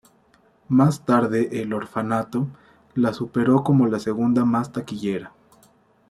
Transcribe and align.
Más 0.67 1.05
tarde, 1.05 1.61
"El 1.61 1.73
orfanato" 1.73 2.47
la 2.95 3.13
superó 3.13 3.63
como 3.63 3.85
la 3.85 3.99
segunda 3.99 4.45
más 4.45 4.71
taquillera. 4.71 5.31